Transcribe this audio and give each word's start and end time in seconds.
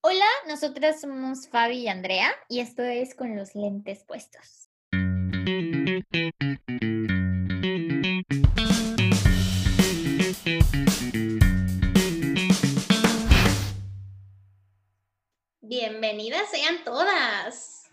Hola, 0.00 0.24
nosotras 0.46 1.00
somos 1.00 1.48
Fabi 1.48 1.78
y 1.78 1.88
Andrea 1.88 2.32
y 2.48 2.60
esto 2.60 2.84
es 2.84 3.16
con 3.16 3.34
los 3.34 3.56
lentes 3.56 4.04
puestos. 4.04 4.68
Bienvenidas 15.60 16.48
sean 16.48 16.84
todas. 16.84 17.90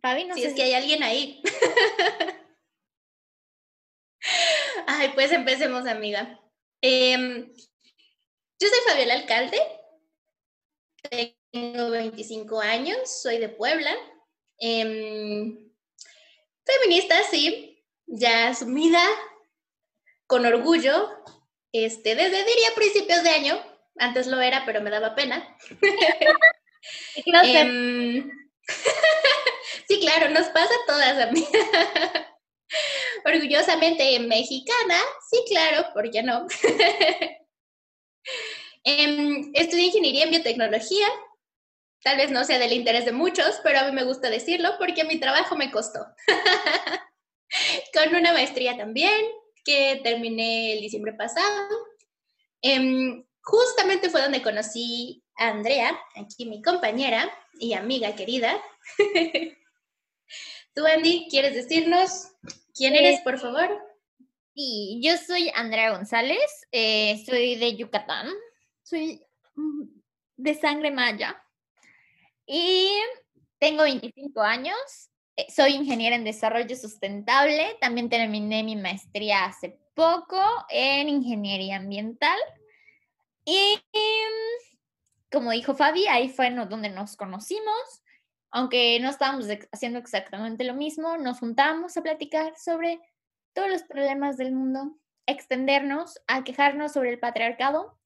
Fabi, 0.00 0.24
no 0.24 0.34
si 0.34 0.44
es 0.44 0.54
que 0.54 0.62
hay 0.62 0.72
alguien 0.72 1.02
ahí. 1.02 1.42
Ay, 4.86 5.10
pues 5.14 5.30
empecemos, 5.30 5.86
amiga. 5.86 6.40
Em, 6.80 7.52
yo 8.58 8.68
soy 8.68 8.78
Fabiola 8.88 9.12
Alcalde, 9.12 9.60
tengo 11.52 11.90
25 11.90 12.60
años, 12.60 12.98
soy 13.22 13.38
de 13.38 13.48
Puebla. 13.48 13.92
Em, 14.58 15.70
feminista, 16.64 17.16
sí, 17.30 17.84
ya 18.06 18.48
asumida, 18.48 19.02
con 20.26 20.46
orgullo, 20.46 21.08
este, 21.72 22.14
desde 22.14 22.44
diría 22.44 22.74
principios 22.74 23.22
de 23.22 23.30
año, 23.30 23.60
antes 23.98 24.26
lo 24.26 24.40
era, 24.40 24.64
pero 24.64 24.80
me 24.80 24.90
daba 24.90 25.14
pena. 25.14 25.56
Em, 27.26 28.30
sí, 29.88 30.00
claro, 30.00 30.30
nos 30.30 30.48
pasa 30.48 30.72
a 30.72 30.86
todas, 30.86 31.28
amiga. 31.28 31.48
Orgullosamente 33.26 34.18
mexicana, 34.20 34.98
sí, 35.30 35.44
claro, 35.46 35.92
¿por 35.92 36.10
qué 36.10 36.22
no? 36.22 36.46
Em, 38.84 39.50
estudié 39.54 39.86
ingeniería 39.86 40.24
en 40.24 40.30
biotecnología. 40.30 41.06
Tal 42.02 42.16
vez 42.16 42.30
no 42.30 42.44
sea 42.44 42.58
del 42.58 42.72
interés 42.72 43.04
de 43.04 43.12
muchos, 43.12 43.60
pero 43.62 43.80
a 43.80 43.84
mí 43.84 43.92
me 43.92 44.04
gusta 44.04 44.30
decirlo 44.30 44.70
porque 44.78 45.04
mi 45.04 45.20
trabajo 45.20 45.56
me 45.56 45.70
costó. 45.70 46.00
Con 47.92 48.14
una 48.14 48.32
maestría 48.32 48.76
también, 48.76 49.20
que 49.64 50.00
terminé 50.02 50.72
el 50.74 50.80
diciembre 50.80 51.12
pasado. 51.12 51.68
Em, 52.62 53.24
justamente 53.42 54.08
fue 54.10 54.22
donde 54.22 54.42
conocí 54.42 55.22
a 55.36 55.48
Andrea, 55.48 55.98
aquí 56.16 56.46
mi 56.46 56.62
compañera 56.62 57.30
y 57.58 57.74
amiga 57.74 58.14
querida. 58.14 58.60
Tú, 60.74 60.86
Andy, 60.86 61.26
¿quieres 61.28 61.54
decirnos 61.54 62.28
quién 62.74 62.94
eres, 62.94 63.20
por 63.20 63.38
favor? 63.38 63.68
Sí, 64.54 65.00
yo 65.02 65.16
soy 65.16 65.50
Andrea 65.54 65.90
González, 65.90 66.66
eh, 66.72 67.22
soy 67.26 67.56
de 67.56 67.76
Yucatán, 67.76 68.28
soy 68.90 69.24
mm, 69.54 69.84
de 70.36 70.54
sangre 70.54 70.90
maya 70.90 71.40
y 72.44 72.90
tengo 73.58 73.84
25 73.84 74.42
años. 74.42 74.74
Eh, 75.36 75.46
soy 75.54 75.74
ingeniera 75.74 76.16
en 76.16 76.24
desarrollo 76.24 76.74
sustentable. 76.74 77.76
También 77.80 78.08
terminé 78.08 78.64
mi 78.64 78.74
maestría 78.74 79.44
hace 79.44 79.78
poco 79.94 80.42
en 80.68 81.08
ingeniería 81.08 81.76
ambiental. 81.76 82.38
Y 83.44 83.80
como 85.30 85.52
dijo 85.52 85.74
Fabi, 85.74 86.08
ahí 86.08 86.28
fue 86.28 86.50
donde 86.50 86.88
nos 86.88 87.16
conocimos. 87.16 88.02
Aunque 88.50 88.98
no 89.00 89.10
estábamos 89.10 89.46
haciendo 89.70 90.00
exactamente 90.00 90.64
lo 90.64 90.74
mismo, 90.74 91.16
nos 91.16 91.38
juntamos 91.38 91.96
a 91.96 92.02
platicar 92.02 92.54
sobre 92.58 93.00
todos 93.52 93.70
los 93.70 93.84
problemas 93.84 94.36
del 94.36 94.52
mundo, 94.52 94.98
extendernos 95.26 96.18
a 96.26 96.42
quejarnos 96.42 96.92
sobre 96.92 97.10
el 97.10 97.20
patriarcado 97.20 97.96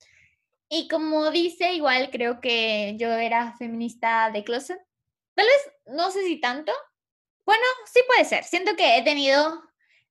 y 0.74 0.88
como 0.88 1.30
dice, 1.30 1.72
igual 1.74 2.10
creo 2.10 2.40
que 2.40 2.96
yo 2.98 3.12
era 3.12 3.56
feminista 3.56 4.30
de 4.32 4.42
closet. 4.42 4.80
Tal 5.36 5.46
vez, 5.46 5.72
no 5.86 6.10
sé 6.10 6.24
si 6.24 6.40
tanto. 6.40 6.72
Bueno, 7.46 7.62
sí 7.86 8.00
puede 8.08 8.24
ser. 8.24 8.42
Siento 8.42 8.74
que 8.74 8.96
he 8.96 9.02
tenido 9.02 9.62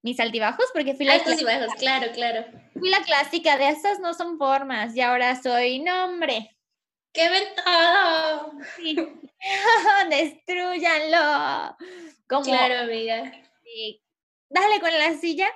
mis 0.04 0.22
altibajos 0.22 0.66
porque 0.74 0.94
fui 0.94 1.06
la... 1.06 1.16
Altos 1.16 1.42
y 1.42 1.44
bajos, 1.44 1.74
claro, 1.78 2.14
claro. 2.14 2.46
Fui 2.80 2.90
la 2.90 3.02
clásica 3.04 3.58
de 3.58 3.70
estas 3.70 4.00
no 4.00 4.14
son 4.14 4.38
formas 4.38 4.96
y 4.96 5.02
ahora 5.02 5.42
soy 5.42 5.80
nombre. 5.80 6.58
¡Qué 7.12 7.30
ventado! 7.30 8.54
Sí. 8.78 8.96
Destruyanlo. 10.10 11.76
Como, 12.30 12.44
claro, 12.44 12.86
amiga. 12.86 13.34
Dale 14.48 14.80
con 14.80 14.98
la 14.98 15.14
silla. 15.16 15.50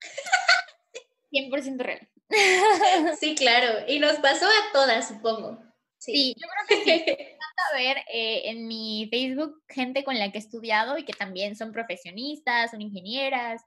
100% 1.30 1.78
real. 1.78 2.11
Sí, 3.20 3.34
claro. 3.34 3.84
Y 3.86 3.98
nos 3.98 4.16
pasó 4.18 4.46
a 4.46 4.72
todas, 4.72 5.08
supongo. 5.08 5.58
Sí, 5.98 6.34
yo 6.36 6.48
creo 6.48 6.66
que 6.68 6.84
sí. 6.84 7.04
Me 7.06 7.12
encanta 7.12 7.62
ver 7.74 7.98
eh, 8.12 8.42
en 8.46 8.66
mi 8.66 9.08
Facebook 9.10 9.62
gente 9.68 10.02
con 10.04 10.18
la 10.18 10.32
que 10.32 10.38
he 10.38 10.40
estudiado 10.40 10.98
y 10.98 11.04
que 11.04 11.12
también 11.12 11.54
son 11.54 11.72
profesionistas, 11.72 12.72
son 12.72 12.82
ingenieras 12.82 13.62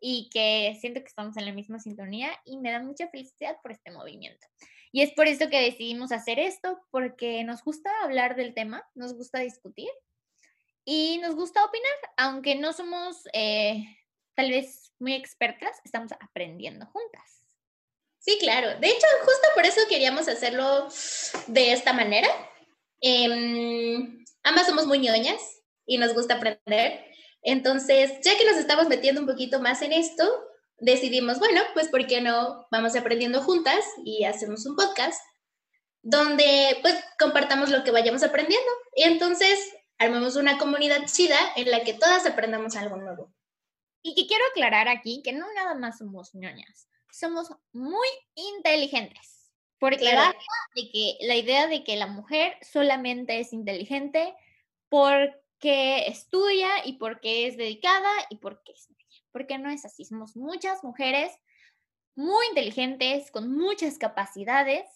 y 0.00 0.28
que 0.32 0.76
siento 0.80 1.00
que 1.00 1.08
estamos 1.08 1.36
en 1.36 1.46
la 1.46 1.52
misma 1.52 1.78
sintonía 1.78 2.30
y 2.44 2.58
me 2.58 2.70
da 2.70 2.80
mucha 2.80 3.08
felicidad 3.08 3.56
por 3.62 3.72
este 3.72 3.90
movimiento. 3.90 4.46
Y 4.92 5.02
es 5.02 5.12
por 5.12 5.26
eso 5.26 5.48
que 5.48 5.60
decidimos 5.60 6.12
hacer 6.12 6.38
esto, 6.38 6.80
porque 6.90 7.42
nos 7.42 7.64
gusta 7.64 7.90
hablar 8.02 8.36
del 8.36 8.54
tema, 8.54 8.88
nos 8.94 9.14
gusta 9.14 9.40
discutir 9.40 9.88
y 10.84 11.18
nos 11.18 11.34
gusta 11.34 11.64
opinar, 11.64 11.92
aunque 12.16 12.54
no 12.54 12.72
somos 12.72 13.24
eh, 13.32 13.84
tal 14.34 14.50
vez 14.50 14.92
muy 14.98 15.14
expertas, 15.14 15.80
estamos 15.84 16.12
aprendiendo 16.12 16.86
juntas. 16.86 17.43
Sí, 18.24 18.38
claro. 18.40 18.80
De 18.80 18.88
hecho, 18.88 19.06
justo 19.20 19.48
por 19.54 19.66
eso 19.66 19.82
queríamos 19.86 20.28
hacerlo 20.28 20.88
de 21.46 21.72
esta 21.72 21.92
manera. 21.92 22.28
Em, 23.02 24.24
ambas 24.42 24.66
somos 24.66 24.86
muy 24.86 24.98
ñoñas 24.98 25.42
y 25.84 25.98
nos 25.98 26.14
gusta 26.14 26.36
aprender. 26.36 27.04
Entonces, 27.42 28.12
ya 28.24 28.38
que 28.38 28.46
nos 28.46 28.56
estamos 28.56 28.88
metiendo 28.88 29.20
un 29.20 29.26
poquito 29.26 29.60
más 29.60 29.82
en 29.82 29.92
esto, 29.92 30.24
decidimos, 30.78 31.38
bueno, 31.38 31.60
pues 31.74 31.88
¿por 31.88 32.06
qué 32.06 32.22
no 32.22 32.66
vamos 32.70 32.96
aprendiendo 32.96 33.42
juntas 33.42 33.84
y 34.06 34.24
hacemos 34.24 34.64
un 34.64 34.74
podcast 34.74 35.22
donde 36.00 36.78
pues 36.80 36.94
compartamos 37.18 37.68
lo 37.68 37.84
que 37.84 37.90
vayamos 37.90 38.22
aprendiendo? 38.22 38.70
Y 38.96 39.02
entonces 39.02 39.58
armamos 39.98 40.36
una 40.36 40.56
comunidad 40.56 41.04
chida 41.04 41.38
en 41.56 41.70
la 41.70 41.84
que 41.84 41.92
todas 41.92 42.24
aprendamos 42.24 42.74
algo 42.76 42.96
nuevo. 42.96 43.34
Y 44.02 44.14
que 44.14 44.26
quiero 44.26 44.44
aclarar 44.50 44.88
aquí 44.88 45.20
que 45.22 45.34
no 45.34 45.46
nada 45.52 45.74
más 45.74 45.98
somos 45.98 46.34
ñoñas 46.34 46.88
somos 47.14 47.48
muy 47.72 48.08
inteligentes. 48.34 49.52
Porque 49.78 50.04
la, 50.04 50.34
de 50.74 50.90
que, 50.90 51.18
la 51.22 51.36
idea 51.36 51.66
de 51.66 51.84
que 51.84 51.96
la 51.96 52.06
mujer 52.06 52.56
solamente 52.62 53.38
es 53.38 53.52
inteligente 53.52 54.34
porque 54.88 56.06
estudia 56.06 56.86
y 56.86 56.94
porque 56.94 57.46
es 57.46 57.56
dedicada 57.56 58.10
y 58.30 58.36
porque 58.36 58.72
es 58.72 58.88
Porque 59.30 59.58
no 59.58 59.70
es 59.70 59.84
así. 59.84 60.04
Somos 60.04 60.36
muchas 60.36 60.82
mujeres 60.82 61.32
muy 62.16 62.46
inteligentes, 62.48 63.30
con 63.30 63.54
muchas 63.54 63.98
capacidades, 63.98 64.86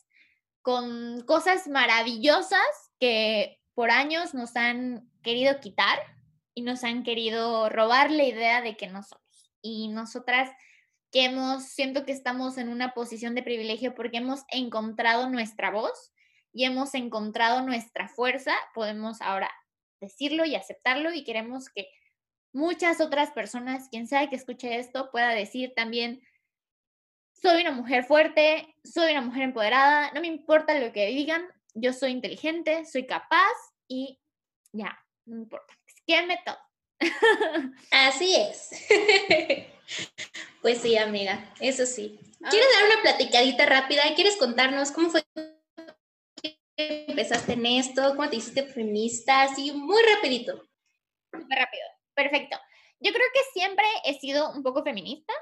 con 0.62 1.22
cosas 1.22 1.68
maravillosas 1.68 2.92
que 2.98 3.60
por 3.74 3.90
años 3.90 4.34
nos 4.34 4.56
han 4.56 5.10
querido 5.22 5.60
quitar 5.60 5.98
y 6.54 6.62
nos 6.62 6.82
han 6.82 7.02
querido 7.02 7.68
robar 7.68 8.10
la 8.10 8.24
idea 8.24 8.62
de 8.62 8.76
que 8.76 8.86
no 8.86 9.02
somos. 9.02 9.52
Y 9.60 9.88
nosotras 9.88 10.50
que 11.10 11.24
hemos, 11.24 11.64
siento 11.64 12.04
que 12.04 12.12
estamos 12.12 12.58
en 12.58 12.68
una 12.68 12.92
posición 12.94 13.34
de 13.34 13.42
privilegio 13.42 13.94
porque 13.94 14.18
hemos 14.18 14.44
encontrado 14.50 15.28
nuestra 15.30 15.70
voz 15.70 16.12
y 16.52 16.64
hemos 16.64 16.94
encontrado 16.94 17.62
nuestra 17.62 18.08
fuerza, 18.08 18.54
podemos 18.74 19.20
ahora 19.20 19.50
decirlo 20.00 20.44
y 20.44 20.54
aceptarlo 20.54 21.12
y 21.12 21.24
queremos 21.24 21.68
que 21.68 21.88
muchas 22.52 23.00
otras 23.00 23.30
personas, 23.30 23.88
quien 23.90 24.06
sea 24.06 24.28
que 24.28 24.36
escuche 24.36 24.78
esto, 24.78 25.10
pueda 25.10 25.30
decir 25.30 25.72
también, 25.74 26.22
soy 27.32 27.62
una 27.62 27.70
mujer 27.72 28.04
fuerte, 28.04 28.74
soy 28.84 29.12
una 29.12 29.20
mujer 29.20 29.42
empoderada, 29.42 30.10
no 30.12 30.20
me 30.20 30.26
importa 30.26 30.78
lo 30.78 30.92
que 30.92 31.06
digan, 31.06 31.46
yo 31.74 31.92
soy 31.92 32.10
inteligente, 32.10 32.84
soy 32.84 33.06
capaz 33.06 33.54
y 33.86 34.18
ya, 34.72 34.98
no 35.24 35.36
me 35.36 35.42
importa, 35.42 35.74
quéme 36.06 36.38
todo. 36.44 36.58
Así 37.90 38.34
es. 38.34 38.70
Pues 40.62 40.78
sí, 40.78 40.96
amiga, 40.96 41.52
eso 41.60 41.86
sí. 41.86 42.18
¿Quieres 42.50 42.68
dar 42.72 42.90
una 42.90 43.02
platicadita 43.02 43.66
rápida? 43.66 44.02
¿Quieres 44.14 44.36
contarnos 44.36 44.90
cómo 44.90 45.10
fue 45.10 45.24
que 46.42 47.06
empezaste 47.08 47.52
en 47.52 47.66
esto? 47.66 48.14
¿Cómo 48.16 48.28
te 48.28 48.36
hiciste 48.36 48.64
feminista? 48.64 49.42
Así, 49.42 49.72
muy 49.72 50.00
rapidito. 50.14 50.54
Muy 51.32 51.56
rápido. 51.56 51.84
Perfecto. 52.14 52.56
Yo 53.00 53.12
creo 53.12 53.26
que 53.32 53.60
siempre 53.60 53.84
he 54.04 54.14
sido 54.18 54.52
un 54.52 54.62
poco 54.62 54.82
feminista. 54.82 55.32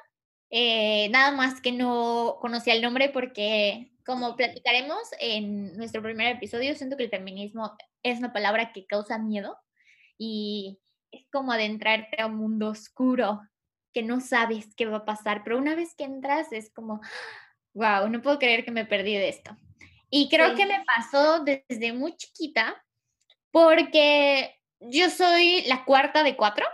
Eh, 0.50 1.08
nada 1.10 1.32
más 1.32 1.60
que 1.60 1.72
no 1.72 2.38
conocía 2.40 2.74
el 2.74 2.82
nombre 2.82 3.08
porque, 3.08 3.92
como 4.04 4.36
platicaremos 4.36 4.98
en 5.18 5.76
nuestro 5.76 6.02
primer 6.02 6.36
episodio, 6.36 6.74
siento 6.74 6.96
que 6.96 7.04
el 7.04 7.10
feminismo 7.10 7.76
es 8.02 8.18
una 8.18 8.32
palabra 8.32 8.72
que 8.72 8.86
causa 8.86 9.18
miedo 9.18 9.58
y 10.18 10.78
es 11.10 11.26
como 11.32 11.52
adentrarte 11.52 12.20
a 12.20 12.26
un 12.26 12.36
mundo 12.36 12.68
oscuro 12.68 13.40
que 13.96 14.02
no 14.02 14.20
sabes 14.20 14.74
qué 14.76 14.84
va 14.84 14.98
a 14.98 15.04
pasar, 15.06 15.42
pero 15.42 15.56
una 15.56 15.74
vez 15.74 15.94
que 15.94 16.04
entras 16.04 16.52
es 16.52 16.68
como, 16.68 17.00
wow, 17.72 18.10
no 18.10 18.20
puedo 18.20 18.38
creer 18.38 18.62
que 18.62 18.70
me 18.70 18.84
perdí 18.84 19.14
de 19.14 19.30
esto. 19.30 19.56
Y 20.10 20.28
creo 20.28 20.54
que 20.54 20.66
me 20.66 20.84
pasó 20.84 21.42
desde 21.42 21.94
muy 21.94 22.14
chiquita 22.14 22.84
porque 23.50 24.54
yo 24.80 25.08
soy 25.08 25.62
la 25.62 25.86
cuarta 25.86 26.22
de 26.22 26.36
cuatro. 26.36 26.66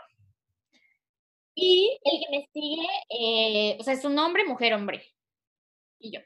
Y 1.55 1.97
el 2.03 2.19
que 2.19 2.37
me 2.37 2.49
sigue, 2.53 2.89
eh, 3.09 3.77
o 3.79 3.85
sea, 3.85 3.95
es 3.95 4.05
un 4.05 4.19
hombre, 4.19 4.45
mujer, 4.45 4.75
hombre. 4.75 5.15
Y 6.01 6.11
yo. 6.11 6.21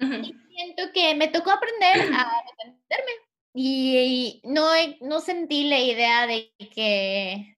Y 0.00 0.34
siento 0.54 0.92
que 0.92 1.14
me 1.14 1.28
tocó 1.28 1.50
aprender 1.50 2.12
a 2.12 2.42
defenderme. 2.46 3.12
Y, 3.54 4.42
no, 4.44 4.68
no 5.00 5.20
sentí 5.20 5.64
la 5.64 5.78
idea 5.78 6.26
de 6.26 6.52
que 6.74 7.56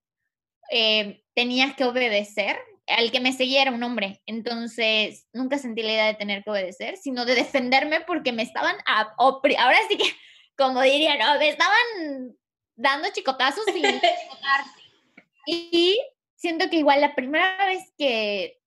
eh, 0.71 1.23
tenías 1.33 1.75
que 1.75 1.85
obedecer. 1.85 2.57
Al 2.87 3.11
que 3.11 3.19
me 3.19 3.33
seguía 3.33 3.63
era 3.63 3.71
un 3.71 3.83
hombre. 3.83 4.21
Entonces, 4.25 5.27
nunca 5.33 5.57
sentí 5.57 5.83
la 5.83 5.91
idea 5.91 6.05
de 6.05 6.13
tener 6.13 6.43
que 6.43 6.51
obedecer, 6.51 6.95
sino 6.95 7.25
de 7.25 7.35
defenderme 7.35 8.01
porque 8.01 8.31
me 8.31 8.43
estaban. 8.43 8.75
Ahora 8.85 9.77
sí 9.89 9.97
que, 9.97 10.05
como 10.57 10.81
dirían, 10.81 11.19
no, 11.19 11.37
me 11.37 11.49
estaban 11.49 12.37
dando 12.75 13.09
chicotazos 13.11 13.65
sin 13.65 13.83
Y 15.47 15.99
siento 16.35 16.69
que 16.69 16.77
igual 16.77 17.01
la 17.01 17.15
primera 17.15 17.65
vez 17.65 17.83
que 17.97 18.57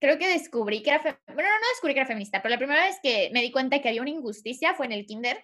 creo 0.00 0.18
que 0.18 0.28
descubrí 0.28 0.82
que 0.82 0.90
era, 0.90 1.02
bueno, 1.02 1.48
no, 1.48 1.68
descubrí 1.72 1.94
que 1.94 2.00
era 2.00 2.06
feminista, 2.06 2.42
pero 2.42 2.50
la 2.50 2.58
primera 2.58 2.84
vez 2.84 2.98
que 3.02 3.30
me 3.32 3.42
di 3.42 3.50
cuenta 3.50 3.80
que 3.80 3.88
había 3.88 4.02
una 4.02 4.10
injusticia 4.10 4.74
fue 4.74 4.86
en 4.86 4.92
el 4.92 5.06
kinder, 5.06 5.42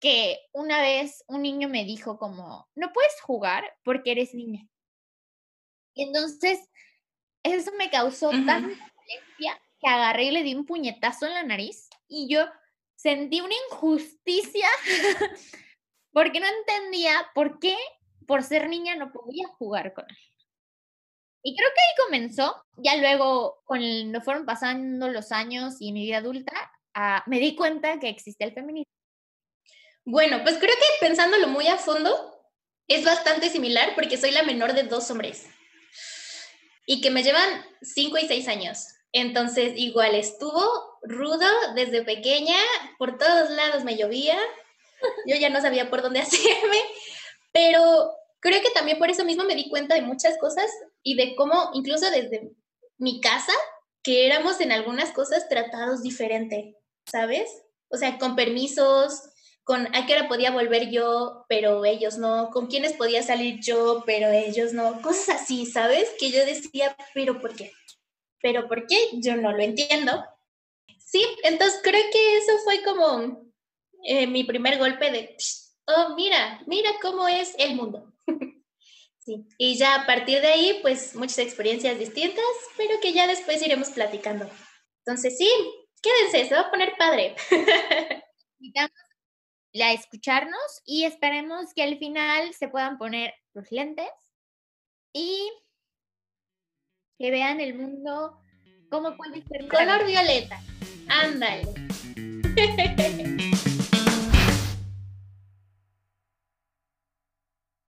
que 0.00 0.38
una 0.52 0.80
vez 0.80 1.24
un 1.28 1.42
niño 1.42 1.68
me 1.68 1.84
dijo 1.84 2.18
como, 2.18 2.68
no 2.74 2.92
puedes 2.92 3.20
jugar 3.22 3.64
porque 3.82 4.12
eres 4.12 4.34
niña. 4.34 4.66
Y 5.94 6.02
entonces, 6.04 6.58
eso 7.44 7.70
me 7.78 7.90
causó 7.90 8.30
tanta 8.30 8.60
molestia 8.60 9.60
que 9.80 9.86
agarré 9.86 10.24
y 10.24 10.30
le 10.32 10.42
di 10.42 10.54
un 10.54 10.66
puñetazo 10.66 11.26
en 11.26 11.34
la 11.34 11.42
nariz 11.42 11.88
y 12.08 12.28
yo 12.28 12.44
sentí 12.96 13.40
una 13.40 13.54
injusticia 13.70 14.68
porque 16.12 16.40
no 16.40 16.46
entendía 16.46 17.30
por 17.34 17.58
qué 17.58 17.76
por 18.26 18.42
ser 18.42 18.68
niña 18.68 18.96
no 18.96 19.12
podía 19.12 19.46
jugar 19.58 19.92
con 19.92 20.06
él. 20.08 20.16
Y 21.42 21.54
creo 21.54 21.68
que 21.74 21.80
ahí 21.80 22.06
comenzó, 22.06 22.64
ya 22.78 22.96
luego, 22.96 23.60
cuando 23.66 24.22
fueron 24.22 24.46
pasando 24.46 25.08
los 25.08 25.30
años 25.30 25.76
y 25.78 25.92
mi 25.92 26.06
vida 26.06 26.18
adulta, 26.18 26.72
me 27.26 27.38
di 27.38 27.54
cuenta 27.54 28.00
que 28.00 28.08
existe 28.08 28.44
el 28.44 28.54
feminismo. 28.54 28.90
Bueno, 30.06 30.42
pues 30.42 30.56
creo 30.56 30.74
que 30.74 31.06
pensándolo 31.06 31.48
muy 31.48 31.66
a 31.66 31.76
fondo, 31.76 32.34
es 32.88 33.04
bastante 33.04 33.50
similar 33.50 33.94
porque 33.94 34.16
soy 34.16 34.30
la 34.30 34.42
menor 34.42 34.72
de 34.72 34.84
dos 34.84 35.10
hombres 35.10 35.53
y 36.86 37.00
que 37.00 37.10
me 37.10 37.22
llevan 37.22 37.64
cinco 37.82 38.18
y 38.18 38.26
seis 38.26 38.48
años. 38.48 38.88
Entonces, 39.12 39.72
igual 39.76 40.14
estuvo 40.14 40.62
rudo 41.02 41.46
desde 41.74 42.02
pequeña, 42.02 42.56
por 42.98 43.16
todos 43.16 43.50
lados 43.50 43.84
me 43.84 43.96
llovía, 43.96 44.38
yo 45.26 45.36
ya 45.36 45.50
no 45.50 45.60
sabía 45.60 45.90
por 45.90 46.02
dónde 46.02 46.20
hacerme, 46.20 46.78
pero 47.52 48.10
creo 48.40 48.60
que 48.60 48.70
también 48.70 48.98
por 48.98 49.10
eso 49.10 49.24
mismo 49.24 49.44
me 49.44 49.54
di 49.54 49.68
cuenta 49.68 49.94
de 49.94 50.02
muchas 50.02 50.36
cosas 50.38 50.70
y 51.02 51.14
de 51.16 51.36
cómo 51.36 51.70
incluso 51.74 52.10
desde 52.10 52.52
mi 52.98 53.20
casa, 53.20 53.52
que 54.02 54.26
éramos 54.26 54.60
en 54.60 54.72
algunas 54.72 55.12
cosas 55.12 55.48
tratados 55.48 56.02
diferente, 56.02 56.76
¿sabes? 57.06 57.48
O 57.88 57.96
sea, 57.96 58.18
con 58.18 58.36
permisos, 58.36 59.20
con 59.64 59.94
a 59.96 60.06
qué 60.06 60.14
hora 60.14 60.28
podía 60.28 60.50
volver 60.50 60.90
yo, 60.90 61.46
pero 61.48 61.84
ellos 61.86 62.18
no, 62.18 62.50
con 62.50 62.66
quiénes 62.66 62.92
podía 62.92 63.22
salir 63.22 63.60
yo, 63.60 64.04
pero 64.06 64.28
ellos 64.28 64.74
no, 64.74 65.00
cosas 65.00 65.42
así, 65.42 65.66
¿sabes? 65.66 66.10
Que 66.20 66.30
yo 66.30 66.44
decía, 66.44 66.94
pero 67.14 67.40
¿por 67.40 67.56
qué? 67.56 67.72
Pero 68.42 68.68
¿por 68.68 68.86
qué? 68.86 69.08
Yo 69.14 69.36
no 69.36 69.52
lo 69.52 69.62
entiendo. 69.62 70.22
Sí, 70.98 71.24
entonces 71.44 71.80
creo 71.82 72.02
que 72.12 72.36
eso 72.36 72.52
fue 72.64 72.82
como 72.82 73.42
eh, 74.04 74.26
mi 74.26 74.44
primer 74.44 74.78
golpe 74.78 75.10
de, 75.10 75.36
oh, 75.86 76.14
mira, 76.14 76.60
mira 76.66 76.90
cómo 77.00 77.26
es 77.26 77.54
el 77.58 77.74
mundo. 77.74 78.12
sí, 79.18 79.46
y 79.56 79.76
ya 79.76 80.02
a 80.02 80.06
partir 80.06 80.42
de 80.42 80.48
ahí, 80.48 80.78
pues 80.82 81.14
muchas 81.14 81.38
experiencias 81.38 81.98
distintas, 81.98 82.44
pero 82.76 83.00
que 83.00 83.14
ya 83.14 83.26
después 83.26 83.62
iremos 83.62 83.88
platicando. 83.90 84.46
Entonces, 85.06 85.38
sí, 85.38 85.48
quédense, 86.02 86.48
se 86.48 86.54
va 86.54 86.62
a 86.62 86.70
poner 86.70 86.92
padre. 86.98 87.34
a 89.82 89.92
escucharnos 89.92 90.82
y 90.84 91.04
esperemos 91.04 91.74
que 91.74 91.82
al 91.82 91.98
final 91.98 92.54
se 92.54 92.68
puedan 92.68 92.98
poner 92.98 93.34
los 93.54 93.70
lentes 93.72 94.08
y 95.12 95.50
que 97.18 97.30
vean 97.30 97.60
el 97.60 97.74
mundo 97.74 98.40
como 98.90 99.16
puede 99.16 99.42
ser. 99.42 99.68
Color 99.68 100.06
violeta. 100.06 100.60
Ándale. 101.08 101.64